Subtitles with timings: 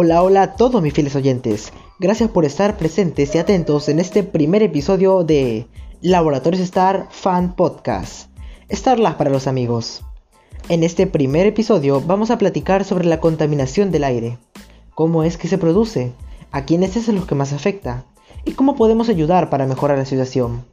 [0.00, 1.72] Hola, hola a todos mis fieles oyentes.
[1.98, 5.66] Gracias por estar presentes y atentos en este primer episodio de
[6.02, 8.30] Laboratorios Star Fan Podcast.
[8.70, 10.04] Starlas para los amigos.
[10.68, 14.38] En este primer episodio vamos a platicar sobre la contaminación del aire.
[14.94, 16.12] ¿Cómo es que se produce?
[16.52, 18.04] ¿A quiénes es los que más afecta?
[18.44, 20.64] ¿Y cómo podemos ayudar para mejorar la situación?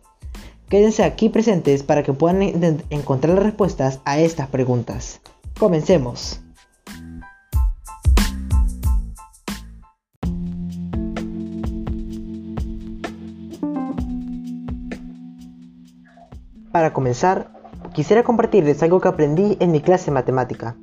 [0.70, 2.44] Quédense aquí presentes para que puedan
[2.92, 5.20] encontrar las respuestas a estas preguntas.
[5.58, 6.45] Comencemos.
[16.76, 17.52] Para comenzar,
[17.94, 20.76] quisiera compartirles algo que aprendí en mi clase de matemática.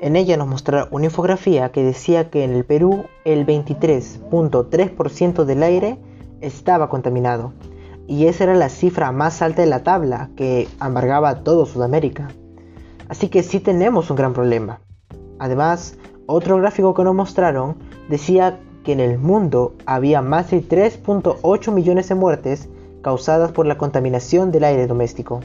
[0.00, 5.62] En ella nos mostraron una infografía que decía que en el Perú el 23.3% del
[5.62, 6.00] aire
[6.40, 7.52] estaba contaminado.
[8.08, 12.30] Y esa era la cifra más alta de la tabla que amargaba todo Sudamérica.
[13.08, 14.80] Así que sí tenemos un gran problema.
[15.38, 17.76] Además, otro gráfico que nos mostraron
[18.08, 22.68] decía que en el mundo había más de 3.8 millones de muertes
[23.02, 25.40] causadas por la contaminación del aire doméstico.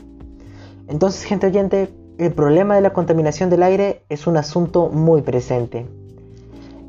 [0.87, 5.87] Entonces, gente oyente, el problema de la contaminación del aire es un asunto muy presente.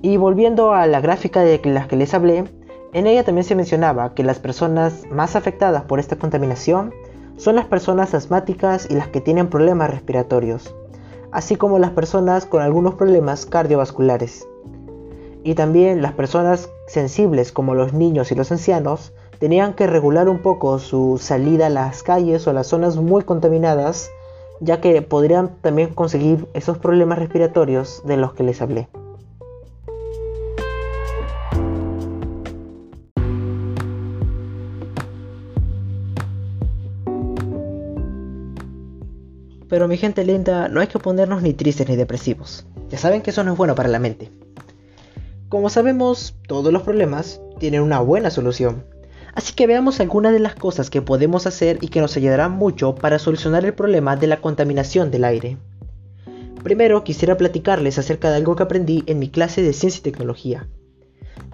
[0.03, 2.45] Y volviendo a la gráfica de las que les hablé,
[2.93, 6.93] en ella también se mencionaba que las personas más afectadas por esta contaminación
[7.37, 10.75] son las personas asmáticas y las que tienen problemas respiratorios,
[11.33, 14.47] así como las personas con algunos problemas cardiovasculares.
[15.43, 20.39] Y también las personas sensibles como los niños y los ancianos tenían que regular un
[20.39, 24.11] poco su salida a las calles o a las zonas muy contaminadas,
[24.61, 28.89] ya que podrían también conseguir esos problemas respiratorios de los que les hablé.
[39.69, 42.65] Pero mi gente linda, no hay que ponernos ni tristes ni depresivos.
[42.91, 44.31] Ya saben que eso no es bueno para la mente.
[45.49, 48.85] Como sabemos, todos los problemas tienen una buena solución.
[49.35, 52.95] Así que veamos algunas de las cosas que podemos hacer y que nos ayudarán mucho
[52.95, 55.57] para solucionar el problema de la contaminación del aire.
[56.63, 60.69] Primero quisiera platicarles acerca de algo que aprendí en mi clase de ciencia y tecnología.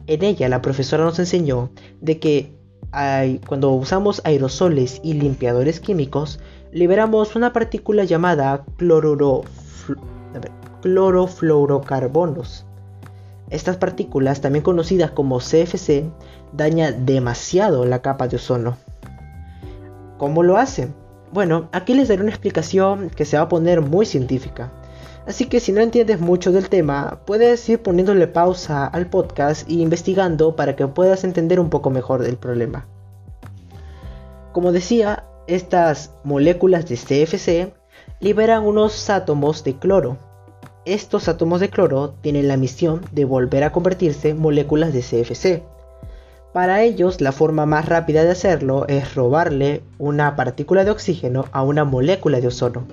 [0.06, 1.70] En ella la profesora nos enseñó
[2.00, 2.52] de que
[3.46, 6.38] cuando usamos aerosoles y limpiadores químicos,
[6.72, 8.64] liberamos una partícula llamada
[10.82, 12.66] clorofluorocarbonos.
[13.50, 16.04] Estas partículas, también conocidas como CFC,
[16.52, 18.76] daña demasiado la capa de ozono.
[20.18, 20.94] ¿Cómo lo hacen?
[21.32, 24.72] Bueno, aquí les daré una explicación que se va a poner muy científica.
[25.26, 29.74] Así que si no entiendes mucho del tema, puedes ir poniéndole pausa al podcast e
[29.74, 32.86] investigando para que puedas entender un poco mejor del problema.
[34.52, 37.72] Como decía, estas moléculas de CFC
[38.20, 40.16] liberan unos átomos de cloro.
[40.84, 45.62] Estos átomos de cloro tienen la misión de volver a convertirse en moléculas de CFC
[46.52, 51.62] para ellos, la forma más rápida de hacerlo es robarle una partícula de oxígeno a
[51.62, 52.88] una molécula de ozono.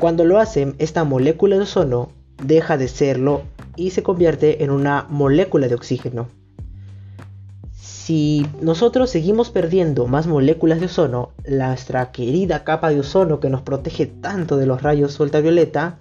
[0.00, 2.08] Cuando lo hacen, esta molécula de ozono
[2.42, 3.42] deja de serlo
[3.76, 6.26] y se convierte en una molécula de oxígeno.
[7.72, 13.62] Si nosotros seguimos perdiendo más moléculas de ozono, nuestra querida capa de ozono que nos
[13.62, 15.98] protege tanto de los rayos ultravioleta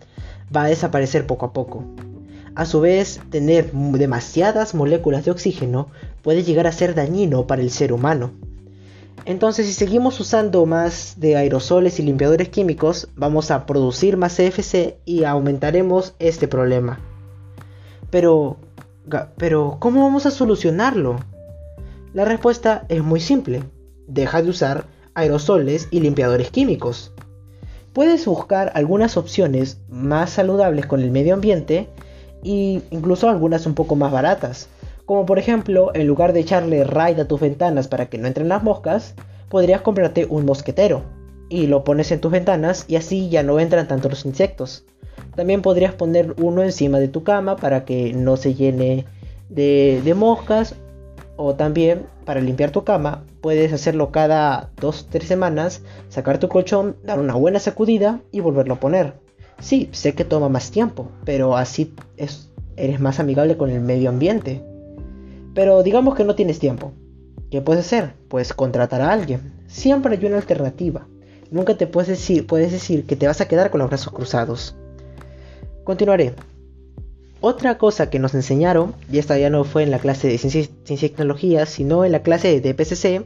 [0.54, 1.86] va a desaparecer poco a poco.
[2.56, 5.90] A su vez, tener demasiadas moléculas de oxígeno
[6.22, 8.32] puede llegar a ser dañino para el ser humano.
[9.26, 15.00] Entonces, si seguimos usando más de aerosoles y limpiadores químicos, vamos a producir más CFC
[15.04, 17.00] y aumentaremos este problema.
[18.12, 18.58] Pero,
[19.36, 21.18] pero, ¿cómo vamos a solucionarlo?
[22.14, 23.64] La respuesta es muy simple.
[24.08, 24.86] Deja de usar
[25.16, 27.12] aerosoles y limpiadores químicos.
[27.96, 31.88] Puedes buscar algunas opciones más saludables con el medio ambiente
[32.44, 34.68] e incluso algunas un poco más baratas.
[35.06, 38.50] Como por ejemplo, en lugar de echarle raid a tus ventanas para que no entren
[38.50, 39.16] las moscas,
[39.48, 41.04] podrías comprarte un mosquetero
[41.48, 44.84] y lo pones en tus ventanas y así ya no entran tanto los insectos.
[45.38, 49.06] También podrías poner uno encima de tu cama para que no se llene
[49.48, 50.76] de, de moscas
[51.38, 57.20] o también para limpiar tu cama puedes hacerlo cada 2-3 semanas, sacar tu colchón, dar
[57.20, 59.14] una buena sacudida y volverlo a poner.
[59.60, 61.94] Sí, sé que toma más tiempo, pero así
[62.76, 64.64] eres más amigable con el medio ambiente.
[65.54, 66.92] Pero digamos que no tienes tiempo.
[67.50, 68.14] ¿Qué puedes hacer?
[68.28, 69.54] Puedes contratar a alguien.
[69.68, 71.08] Siempre hay una alternativa.
[71.52, 74.76] Nunca te puedes decir, puedes decir que te vas a quedar con los brazos cruzados.
[75.84, 76.34] Continuaré.
[77.48, 80.62] Otra cosa que nos enseñaron, y esta ya no fue en la clase de ciencia,
[80.62, 83.24] y tecnología, sino en la clase de PCC,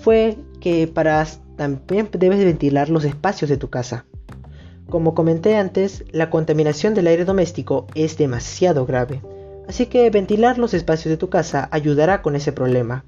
[0.00, 4.06] fue que para también debes ventilar los espacios de tu casa.
[4.88, 9.20] Como comenté antes, la contaminación del aire doméstico es demasiado grave,
[9.68, 13.04] Así que ventilar los espacios de tu casa ayudará con ese problema.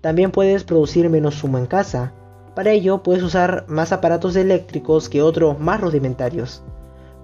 [0.00, 2.12] También puedes producir menos humo en casa.
[2.56, 6.64] Para ello puedes usar más aparatos eléctricos que otros más rudimentarios.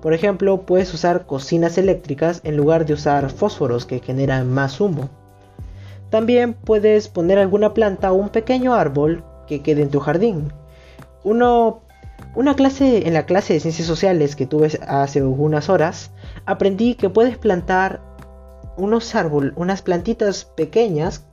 [0.01, 5.09] Por ejemplo, puedes usar cocinas eléctricas en lugar de usar fósforos que generan más humo.
[6.11, 10.53] También puedes poner alguna planta o un pequeño árbol que quede en tu jardín.
[11.25, 11.81] Uno,
[12.35, 16.13] una clase en la clase de ciencias sociales que tuve hace unas horas,
[16.45, 18.01] aprendí que puedes plantar
[18.77, 21.25] unos árboles, unas plantitas pequeñas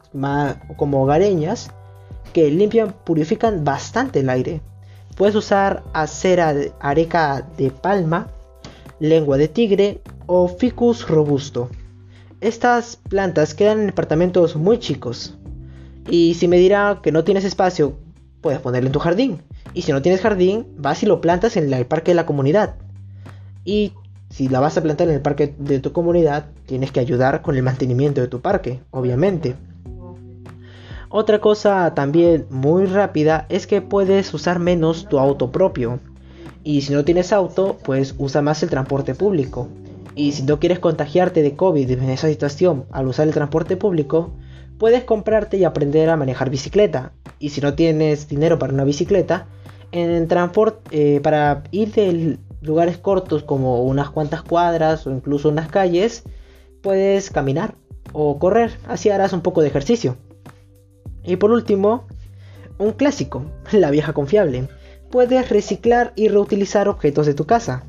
[0.77, 1.71] como hogareñas
[2.31, 4.61] que limpian, purifican bastante el aire.
[5.17, 8.29] Puedes usar acera, areca de palma
[8.99, 11.69] lengua de tigre o ficus robusto.
[12.41, 15.37] Estas plantas quedan en departamentos muy chicos.
[16.09, 17.97] Y si me dirá que no tienes espacio,
[18.41, 19.41] puedes ponerlo en tu jardín.
[19.73, 22.75] Y si no tienes jardín, vas y lo plantas en el parque de la comunidad.
[23.65, 23.93] Y
[24.29, 27.55] si la vas a plantar en el parque de tu comunidad, tienes que ayudar con
[27.55, 29.55] el mantenimiento de tu parque, obviamente.
[31.09, 35.99] Otra cosa también muy rápida es que puedes usar menos tu auto propio.
[36.63, 39.67] Y si no tienes auto, pues usa más el transporte público.
[40.15, 44.31] Y si no quieres contagiarte de COVID en esa situación al usar el transporte público,
[44.77, 47.11] puedes comprarte y aprender a manejar bicicleta.
[47.39, 49.47] Y si no tienes dinero para una bicicleta,
[49.91, 55.67] en transporte eh, para ir de lugares cortos como unas cuantas cuadras o incluso unas
[55.67, 56.23] calles,
[56.81, 57.75] puedes caminar
[58.13, 60.15] o correr, así harás un poco de ejercicio.
[61.25, 62.05] Y por último,
[62.77, 64.67] un clásico, la vieja confiable
[65.13, 67.83] puedes reciclar y reutilizar objetos de tu casa.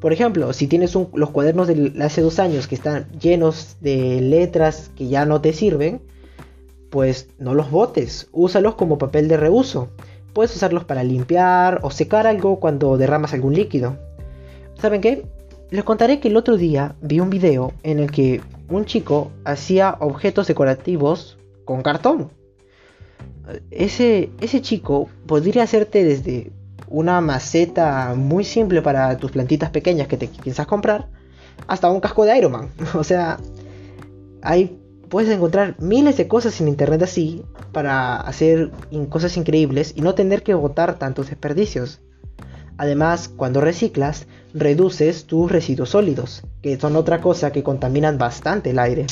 [0.00, 4.90] Por ejemplo, si tienes los cuadernos de hace dos años que están llenos de letras
[4.96, 6.02] que ya no te sirven,
[6.90, 9.90] pues no los botes, úsalos como papel de reuso.
[10.32, 13.96] Puedes usarlos para limpiar o secar algo cuando derramas algún líquido.
[14.74, 15.24] ¿Saben qué?
[15.70, 19.96] Les contaré que el otro día vi un video en el que un chico hacía
[20.00, 22.32] objetos decorativos con cartón
[23.70, 24.30] ese,
[24.62, 26.52] chico podría hacerte desde
[26.88, 31.08] una maceta muy simple para tus plantitas pequeñas que te piensas comprar
[31.66, 32.68] hasta un casco de Iron Man.
[32.94, 33.38] O sea,
[34.42, 34.78] ahí
[35.08, 38.70] puedes encontrar miles de cosas en internet así para hacer
[39.08, 42.00] cosas increíbles y no tener que botar tantos desperdicios.
[42.78, 48.78] Además, cuando reciclas, reduces tus residuos sólidos, que son otra cosa que contaminan bastante el
[48.78, 49.06] aire.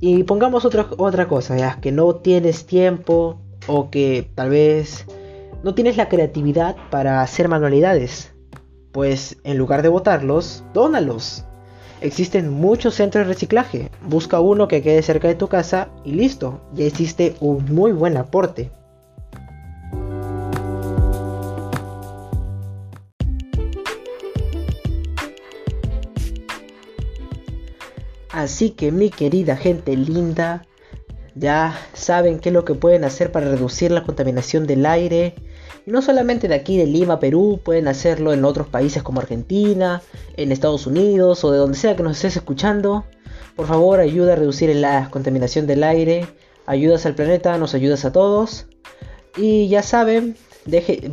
[0.00, 5.06] Y pongamos otra, otra cosa, ya que no tienes tiempo o que tal vez
[5.62, 8.32] no tienes la creatividad para hacer manualidades.
[8.92, 11.44] Pues en lugar de botarlos, dónalos.
[12.00, 13.90] Existen muchos centros de reciclaje.
[14.08, 18.16] Busca uno que quede cerca de tu casa y listo, ya existe un muy buen
[18.16, 18.70] aporte.
[28.32, 30.66] Así que mi querida gente linda,
[31.34, 35.34] ya saben qué es lo que pueden hacer para reducir la contaminación del aire.
[35.86, 40.02] Y no solamente de aquí de Lima, Perú, pueden hacerlo en otros países como Argentina,
[40.36, 43.04] en Estados Unidos o de donde sea que nos estés escuchando.
[43.56, 46.26] Por favor, ayuda a reducir la contaminación del aire.
[46.66, 48.66] Ayudas al planeta, nos ayudas a todos.
[49.36, 50.36] Y ya saben,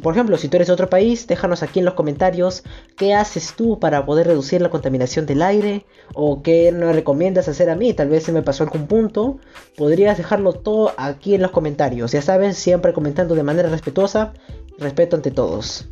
[0.02, 2.64] por ejemplo, si tú eres de otro país, déjanos aquí en los comentarios
[2.98, 7.70] qué haces tú para poder reducir la contaminación del aire o qué nos recomiendas hacer
[7.70, 7.94] a mí.
[7.94, 9.40] Tal vez se me pasó algún punto.
[9.76, 12.12] Podrías dejarlo todo aquí en los comentarios.
[12.12, 14.34] Ya saben, siempre comentando de manera respetuosa.
[14.78, 15.86] Respeto ante todos.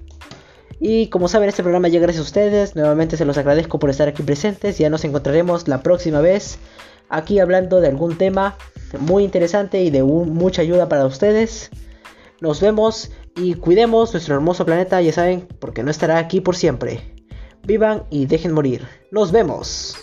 [0.79, 2.75] Y como saben, este programa llega gracias a ustedes.
[2.75, 4.77] Nuevamente se los agradezco por estar aquí presentes.
[4.77, 6.59] Ya nos encontraremos la próxima vez
[7.09, 8.57] aquí hablando de algún tema
[9.00, 11.71] muy interesante y de mucha ayuda para ustedes.
[12.45, 17.01] Nos vemos y cuidemos nuestro hermoso planeta, ya saben, porque no estará aquí por siempre.
[17.63, 18.87] Vivan y dejen morir.
[19.09, 19.95] Nos vemos.